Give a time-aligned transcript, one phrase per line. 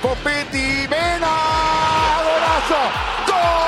[0.00, 1.36] Copetti, Mena,
[2.24, 2.82] golazo,
[3.26, 3.60] gol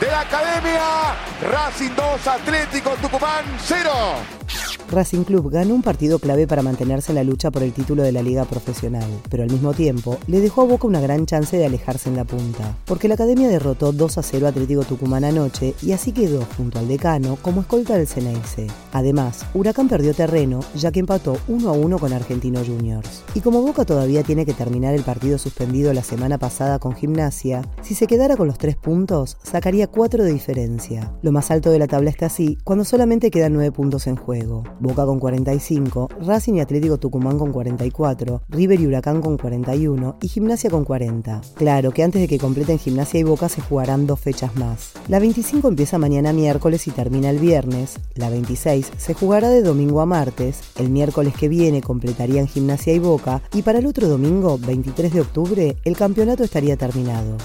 [0.00, 4.43] de la Academia, Racing 2, Atlético Tucumán 0.
[4.90, 8.12] Racing Club ganó un partido clave para mantenerse en la lucha por el título de
[8.12, 11.66] la liga profesional, pero al mismo tiempo le dejó a Boca una gran chance de
[11.66, 15.74] alejarse en la punta, porque la academia derrotó 2 a 0 a Atlético Tucumán anoche
[15.82, 18.66] y así quedó junto al decano como escolta del Ceneice.
[18.92, 23.24] Además, Huracán perdió terreno ya que empató 1 a 1 con Argentino Juniors.
[23.34, 27.62] Y como Boca todavía tiene que terminar el partido suspendido la semana pasada con Gimnasia,
[27.82, 31.12] si se quedara con los tres puntos, sacaría 4 de diferencia.
[31.22, 34.62] Lo más alto de la tabla está así cuando solamente quedan 9 puntos en juego.
[34.80, 40.28] Boca con 45, Racing y Atlético Tucumán con 44, River y Huracán con 41 y
[40.28, 41.40] Gimnasia con 40.
[41.54, 44.92] Claro que antes de que completen Gimnasia y Boca se jugarán dos fechas más.
[45.08, 50.00] La 25 empieza mañana miércoles y termina el viernes, la 26 se jugará de domingo
[50.00, 54.58] a martes, el miércoles que viene completarían Gimnasia y Boca y para el otro domingo,
[54.58, 57.36] 23 de octubre, el campeonato estaría terminado.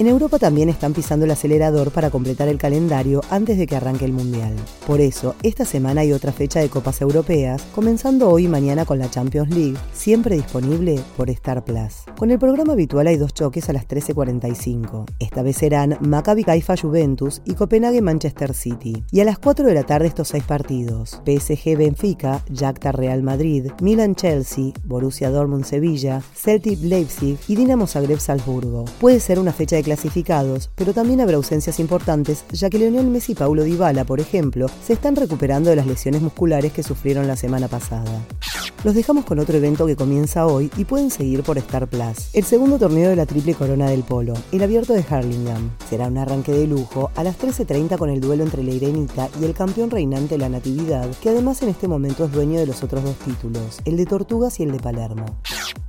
[0.00, 4.06] En Europa también están pisando el acelerador para completar el calendario antes de que arranque
[4.06, 4.56] el Mundial.
[4.86, 8.98] Por eso, esta semana hay otra fecha de Copas Europeas, comenzando hoy y mañana con
[8.98, 12.04] la Champions League, siempre disponible por Star Plus.
[12.18, 15.04] Con el programa habitual hay dos choques a las 13.45.
[15.18, 19.04] Esta vez serán Maccabi Haifa Juventus y Copenhague Manchester City.
[19.10, 21.20] Y a las 4 de la tarde estos seis partidos.
[21.26, 28.18] PSG Benfica, Jacta Real Madrid, Milan Chelsea, Borussia Dortmund Sevilla, Celtic Leipzig y Dinamo Zagreb
[28.18, 28.86] Salzburgo.
[28.98, 33.32] Puede ser una fecha de clasificados, pero también habrá ausencias importantes, ya que Leonel Messi
[33.32, 37.34] y Paulo Dybala, por ejemplo, se están recuperando de las lesiones musculares que sufrieron la
[37.34, 38.24] semana pasada.
[38.84, 42.32] Los dejamos con otro evento que comienza hoy y pueden seguir por Star Plus.
[42.32, 45.72] El segundo torneo de la Triple Corona del Polo, el abierto de Harlingham.
[45.88, 49.44] Será un arranque de lujo a las 13.30 con el duelo entre la Irenita y
[49.44, 53.02] el campeón reinante La Natividad, que además en este momento es dueño de los otros
[53.02, 55.26] dos títulos, el de Tortugas y el de Palermo.